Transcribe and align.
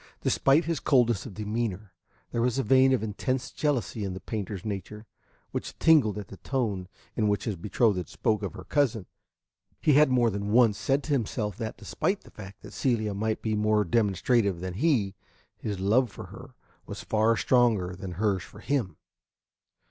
Despite 0.21 0.65
his 0.65 0.79
coldness 0.79 1.27
of 1.27 1.35
demeanor, 1.35 1.93
there 2.31 2.41
was 2.41 2.57
a 2.57 2.63
vein 2.63 2.91
of 2.91 3.03
intense 3.03 3.51
jealousy 3.51 4.03
in 4.03 4.15
the 4.15 4.19
painter's 4.19 4.65
nature, 4.65 5.05
which 5.51 5.77
tingled 5.77 6.17
at 6.17 6.29
the 6.29 6.37
tone 6.37 6.87
in 7.15 7.27
which 7.27 7.43
his 7.43 7.55
betrothed 7.55 8.09
spoke 8.09 8.41
of 8.41 8.53
her 8.53 8.63
cousin. 8.63 9.05
He 9.79 9.93
had 9.93 10.09
more 10.09 10.31
than 10.31 10.51
once 10.51 10.79
said 10.79 11.03
to 11.03 11.11
himself 11.13 11.55
that, 11.57 11.77
despite 11.77 12.21
the 12.21 12.31
fact 12.31 12.63
that 12.63 12.73
Celia 12.73 13.13
might 13.13 13.43
be 13.43 13.53
more 13.53 13.83
demonstrative 13.85 14.59
than 14.59 14.73
he, 14.73 15.13
his 15.55 15.79
love 15.79 16.09
for 16.09 16.25
her 16.33 16.55
was 16.87 17.03
far 17.03 17.37
stronger 17.37 17.95
than 17.95 18.13
hers 18.13 18.41
for 18.41 18.59
him. 18.59 18.97